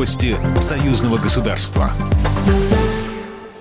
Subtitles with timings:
[0.00, 1.90] Новости союзного государства.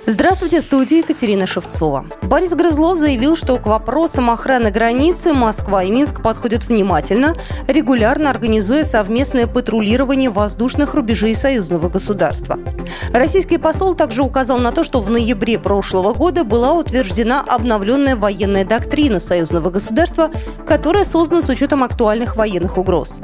[0.05, 2.05] Здравствуйте, в студии Екатерина Шевцова.
[2.21, 7.35] Борис Грызлов заявил, что к вопросам охраны границы Москва и Минск подходят внимательно,
[7.67, 12.57] регулярно организуя совместное патрулирование воздушных рубежей союзного государства.
[13.11, 18.63] Российский посол также указал на то, что в ноябре прошлого года была утверждена обновленная военная
[18.63, 20.31] доктрина союзного государства,
[20.65, 23.19] которая создана с учетом актуальных военных угроз.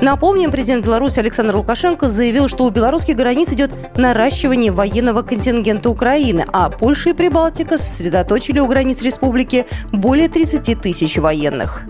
[0.00, 6.46] Напомним, президент Беларуси Александр Лукашенко заявил, что у белорусских границ идет наращивание военного контингента Украины
[6.52, 11.82] а Польша и Прибалтика сосредоточили у границ республики более 30 тысяч военных.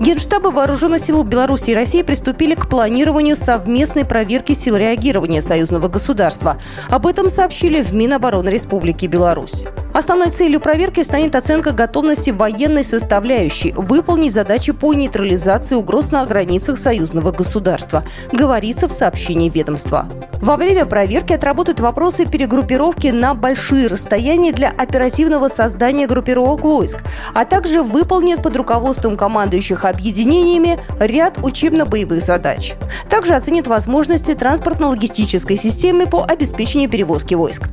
[0.00, 6.58] Генштабы Вооруженных сил Беларуси и России приступили к планированию совместной проверки сил реагирования союзного государства.
[6.90, 9.64] Об этом сообщили в Минобороны Республики Беларусь.
[9.94, 16.78] Основной целью проверки станет оценка готовности военной составляющей выполнить задачи по нейтрализации угроз на границах
[16.78, 18.02] союзного государства,
[18.32, 20.08] говорится в сообщении ведомства.
[20.42, 27.44] Во время проверки отработают вопросы перегруппировки на большие расстояния для оперативного создания группировок войск, а
[27.44, 32.74] также выполнят под руководством командующих объединениями ряд учебно-боевых задач.
[33.08, 37.68] Также оценят возможности транспортно-логистической системы по обеспечению перевозки войск.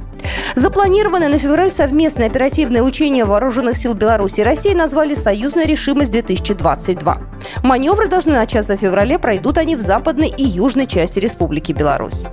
[0.55, 7.17] Запланированное на февраль совместное оперативное учение вооруженных сил Беларуси и России назвали «Союзная решимость-2022».
[7.63, 12.27] Маневры должны начаться в феврале, пройдут они в западной и южной части Республики Беларусь.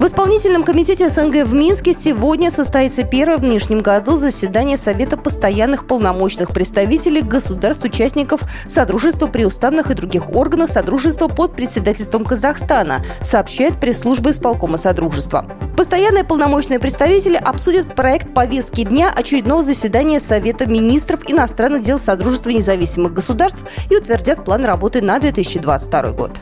[0.00, 5.86] В исполнительном комитете СНГ в Минске сегодня состоится первое в нынешнем году заседание Совета постоянных
[5.86, 14.30] полномочных представителей государств-участников Содружества при уставных и других органах Содружества под председательством Казахстана, сообщает пресс-служба
[14.30, 15.44] исполкома Содружества.
[15.80, 23.14] Постоянные полномочные представители обсудят проект повестки дня очередного заседания Совета министров иностранных дел Содружества независимых
[23.14, 26.38] государств и утвердят план работы на 2022 год.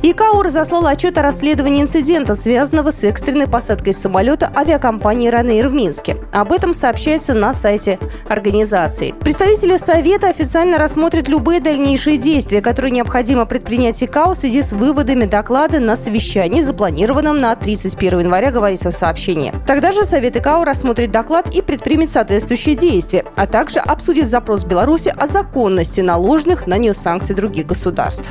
[0.00, 6.16] ИКАО разослал отчет о расследовании инцидента, связанного с экстренной посадкой самолета авиакомпании «Ранейр» в Минске.
[6.32, 7.98] Об этом сообщается на сайте
[8.28, 9.12] организации.
[9.18, 15.24] Представители Совета официально рассмотрят любые дальнейшие действия, которые необходимо предпринять ИКАО в связи с выводами
[15.24, 19.52] доклада на совещании, запланированном на 31 января, говорится в сообщении.
[19.66, 25.12] Тогда же Совет ИКАО рассмотрит доклад и предпримет соответствующие действия, а также обсудит запрос Беларуси
[25.18, 28.30] о законности наложенных на нее санкций других государств.